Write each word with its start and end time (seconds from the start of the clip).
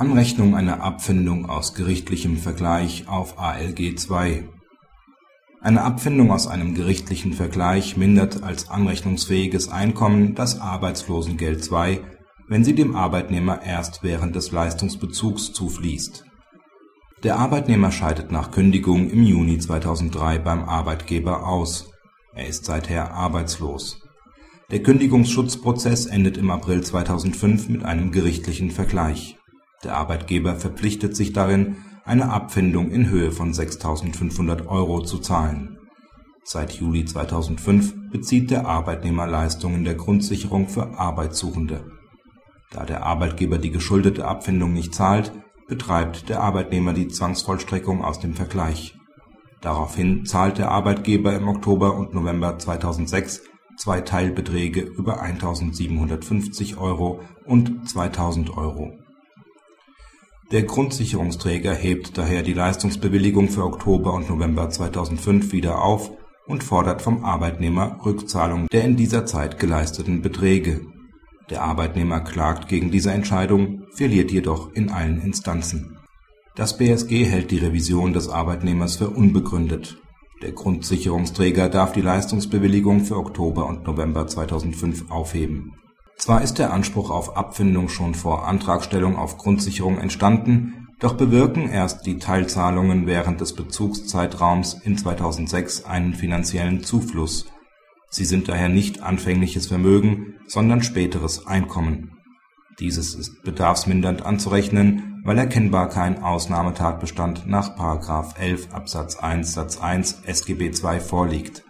Anrechnung 0.00 0.54
einer 0.54 0.80
Abfindung 0.80 1.50
aus 1.50 1.74
gerichtlichem 1.74 2.36
Vergleich 2.36 3.08
auf 3.08 3.36
ALG 3.36 3.80
II 3.80 4.48
Eine 5.60 5.82
Abfindung 5.82 6.30
aus 6.30 6.46
einem 6.46 6.76
gerichtlichen 6.76 7.32
Vergleich 7.32 7.96
mindert 7.96 8.44
als 8.44 8.70
anrechnungsfähiges 8.70 9.68
Einkommen 9.70 10.36
das 10.36 10.60
Arbeitslosengeld 10.60 11.68
II, 11.72 12.00
wenn 12.46 12.62
sie 12.62 12.76
dem 12.76 12.94
Arbeitnehmer 12.94 13.60
erst 13.60 14.04
während 14.04 14.36
des 14.36 14.52
Leistungsbezugs 14.52 15.52
zufließt. 15.52 16.24
Der 17.24 17.36
Arbeitnehmer 17.36 17.90
scheidet 17.90 18.30
nach 18.30 18.52
Kündigung 18.52 19.10
im 19.10 19.24
Juni 19.24 19.58
2003 19.58 20.38
beim 20.38 20.62
Arbeitgeber 20.62 21.44
aus. 21.44 21.90
Er 22.36 22.46
ist 22.46 22.66
seither 22.66 23.14
arbeitslos. 23.14 24.00
Der 24.70 24.80
Kündigungsschutzprozess 24.80 26.06
endet 26.06 26.36
im 26.36 26.52
April 26.52 26.84
2005 26.84 27.68
mit 27.68 27.84
einem 27.84 28.12
gerichtlichen 28.12 28.70
Vergleich 28.70 29.37
der 29.84 29.96
Arbeitgeber 29.96 30.56
verpflichtet 30.56 31.16
sich 31.16 31.32
darin, 31.32 31.76
eine 32.04 32.30
Abfindung 32.30 32.90
in 32.90 33.10
Höhe 33.10 33.30
von 33.30 33.52
6.500 33.52 34.66
Euro 34.66 35.02
zu 35.02 35.18
zahlen. 35.18 35.78
Seit 36.42 36.72
Juli 36.72 37.04
2005 37.04 38.10
bezieht 38.10 38.50
der 38.50 38.66
Arbeitnehmer 38.66 39.26
Leistungen 39.26 39.84
der 39.84 39.94
Grundsicherung 39.94 40.68
für 40.68 40.98
Arbeitssuchende. 40.98 41.84
Da 42.70 42.86
der 42.86 43.04
Arbeitgeber 43.04 43.58
die 43.58 43.70
geschuldete 43.70 44.26
Abfindung 44.26 44.72
nicht 44.72 44.94
zahlt, 44.94 45.32
betreibt 45.68 46.30
der 46.30 46.40
Arbeitnehmer 46.40 46.94
die 46.94 47.08
Zwangsvollstreckung 47.08 48.02
aus 48.02 48.20
dem 48.20 48.32
Vergleich. 48.34 48.94
Daraufhin 49.60 50.24
zahlt 50.24 50.56
der 50.56 50.70
Arbeitgeber 50.70 51.34
im 51.34 51.46
Oktober 51.46 51.94
und 51.96 52.14
November 52.14 52.58
2006 52.58 53.42
zwei 53.76 54.00
Teilbeträge 54.00 54.80
über 54.80 55.22
1.750 55.22 56.78
Euro 56.78 57.20
und 57.44 57.86
2.000 57.86 58.56
Euro 58.56 58.98
der 60.50 60.62
Grundsicherungsträger 60.62 61.74
hebt 61.74 62.16
daher 62.16 62.42
die 62.42 62.54
Leistungsbewilligung 62.54 63.48
für 63.48 63.64
Oktober 63.64 64.14
und 64.14 64.30
November 64.30 64.70
2005 64.70 65.52
wieder 65.52 65.82
auf 65.82 66.10
und 66.46 66.64
fordert 66.64 67.02
vom 67.02 67.24
Arbeitnehmer 67.24 68.00
Rückzahlung 68.04 68.66
der 68.68 68.84
in 68.84 68.96
dieser 68.96 69.26
Zeit 69.26 69.58
geleisteten 69.58 70.22
Beträge. 70.22 70.80
Der 71.50 71.62
Arbeitnehmer 71.62 72.20
klagt 72.20 72.68
gegen 72.68 72.90
diese 72.90 73.10
Entscheidung, 73.10 73.84
verliert 73.92 74.30
jedoch 74.30 74.72
in 74.72 74.90
allen 74.90 75.20
Instanzen. 75.20 75.98
Das 76.56 76.78
BSG 76.78 77.24
hält 77.26 77.50
die 77.50 77.58
Revision 77.58 78.14
des 78.14 78.28
Arbeitnehmers 78.28 78.96
für 78.96 79.10
unbegründet. 79.10 79.98
Der 80.42 80.52
Grundsicherungsträger 80.52 81.68
darf 81.68 81.92
die 81.92 82.00
Leistungsbewilligung 82.00 83.04
für 83.04 83.16
Oktober 83.16 83.66
und 83.66 83.86
November 83.86 84.26
2005 84.26 85.10
aufheben 85.10 85.74
zwar 86.18 86.42
ist 86.42 86.58
der 86.58 86.72
Anspruch 86.72 87.10
auf 87.10 87.36
Abfindung 87.36 87.88
schon 87.88 88.14
vor 88.14 88.46
Antragstellung 88.46 89.16
auf 89.16 89.38
Grundsicherung 89.38 89.98
entstanden, 89.98 90.88
doch 90.98 91.14
bewirken 91.14 91.68
erst 91.68 92.06
die 92.06 92.18
Teilzahlungen 92.18 93.06
während 93.06 93.40
des 93.40 93.54
Bezugszeitraums 93.54 94.74
in 94.74 94.98
2006 94.98 95.84
einen 95.84 96.14
finanziellen 96.14 96.82
Zufluss. 96.82 97.46
Sie 98.10 98.24
sind 98.24 98.48
daher 98.48 98.68
nicht 98.68 99.02
anfängliches 99.02 99.68
Vermögen, 99.68 100.34
sondern 100.46 100.82
späteres 100.82 101.46
Einkommen. 101.46 102.12
Dieses 102.80 103.14
ist 103.14 103.42
bedarfsmindernd 103.42 104.24
anzurechnen, 104.24 105.20
weil 105.24 105.38
erkennbar 105.38 105.88
kein 105.88 106.22
Ausnahmetatbestand 106.22 107.46
nach§ 107.46 107.76
11 108.38 108.72
Absatz 108.72 109.16
1 109.16 109.52
Satz 109.52 109.78
1 109.78 110.22
SGB 110.24 110.70
II 110.70 111.00
vorliegt 111.00 111.64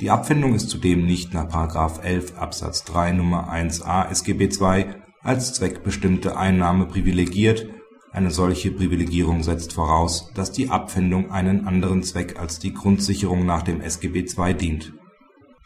die 0.00 0.10
Abfindung 0.10 0.54
ist 0.54 0.68
zudem 0.68 1.06
nicht 1.06 1.32
nach§ 1.32 1.48
11 2.00 2.36
Absatz 2.36 2.84
3 2.84 3.10
Nr. 3.10 3.52
1a 3.52 4.10
SGB 4.10 4.50
II 4.60 4.86
als 5.22 5.54
zweckbestimmte 5.54 6.36
Einnahme 6.36 6.86
privilegiert, 6.86 7.66
eine 8.12 8.30
solche 8.30 8.70
Privilegierung 8.70 9.42
setzt 9.42 9.74
voraus, 9.74 10.30
dass 10.34 10.50
die 10.50 10.70
Abfindung 10.70 11.30
einen 11.30 11.66
anderen 11.66 12.02
Zweck 12.02 12.38
als 12.38 12.58
die 12.58 12.72
Grundsicherung 12.72 13.44
nach 13.44 13.62
dem 13.62 13.82
SGB 13.82 14.24
II 14.38 14.54
dient. 14.54 14.94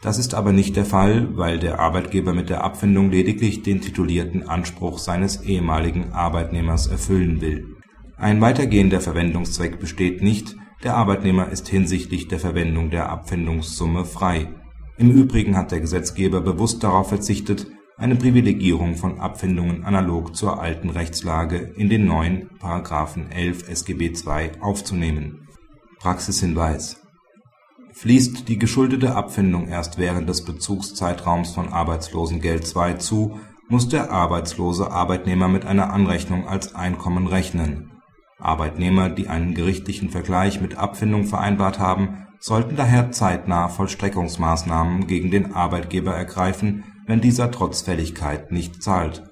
Das 0.01 0.17
ist 0.17 0.33
aber 0.33 0.51
nicht 0.51 0.75
der 0.75 0.83
Fall, 0.83 1.29
weil 1.37 1.59
der 1.59 1.79
Arbeitgeber 1.79 2.33
mit 2.33 2.49
der 2.49 2.63
Abfindung 2.63 3.11
lediglich 3.11 3.63
den 3.63 3.79
titulierten 3.79 4.49
Anspruch 4.49 4.97
seines 4.97 5.43
ehemaligen 5.43 6.11
Arbeitnehmers 6.11 6.87
erfüllen 6.87 7.39
will. 7.39 7.77
Ein 8.17 8.41
weitergehender 8.41 8.99
Verwendungszweck 8.99 9.79
besteht 9.79 10.21
nicht 10.21 10.57
der 10.83 10.95
Arbeitnehmer 10.95 11.49
ist 11.49 11.67
hinsichtlich 11.67 12.27
der 12.27 12.39
Verwendung 12.39 12.89
der 12.89 13.09
Abfindungssumme 13.09 14.05
frei. 14.05 14.49
Im 14.97 15.11
Übrigen 15.11 15.55
hat 15.55 15.71
der 15.71 15.79
Gesetzgeber 15.79 16.41
bewusst 16.41 16.83
darauf 16.83 17.09
verzichtet, 17.09 17.67
eine 17.97 18.15
Privilegierung 18.15 18.95
von 18.95 19.19
Abfindungen 19.19 19.83
analog 19.83 20.35
zur 20.35 20.59
alten 20.59 20.89
Rechtslage 20.89 21.57
in 21.57 21.89
den 21.89 22.05
neuen§ 22.05 22.49
11 23.29 23.69
SGB 23.69 24.13
II 24.25 24.51
aufzunehmen. 24.59 25.47
Praxishinweis 25.99 26.97
Fließt 27.93 28.47
die 28.47 28.57
geschuldete 28.57 29.15
Abfindung 29.15 29.67
erst 29.67 29.99
während 29.99 30.27
des 30.29 30.45
Bezugszeitraums 30.45 31.53
von 31.53 31.69
Arbeitslosengeld 31.69 32.73
II 32.75 32.97
zu, 32.97 33.39
muss 33.69 33.87
der 33.87 34.11
arbeitslose 34.11 34.89
Arbeitnehmer 34.89 35.47
mit 35.47 35.65
einer 35.65 35.93
Anrechnung 35.93 36.47
als 36.47 36.73
Einkommen 36.73 37.27
rechnen 37.27 37.90
Arbeitnehmer, 38.41 39.09
die 39.09 39.27
einen 39.27 39.53
gerichtlichen 39.53 40.09
Vergleich 40.09 40.61
mit 40.61 40.77
Abfindung 40.77 41.25
vereinbart 41.25 41.79
haben, 41.79 42.27
sollten 42.39 42.75
daher 42.75 43.11
zeitnah 43.11 43.67
Vollstreckungsmaßnahmen 43.67 45.07
gegen 45.07 45.31
den 45.31 45.53
Arbeitgeber 45.53 46.13
ergreifen, 46.13 46.83
wenn 47.05 47.21
dieser 47.21 47.51
trotz 47.51 47.81
Fälligkeit 47.81 48.51
nicht 48.51 48.81
zahlt 48.81 49.30